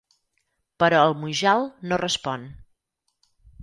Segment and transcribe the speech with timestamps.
[0.85, 2.53] Però el Mujal no respon.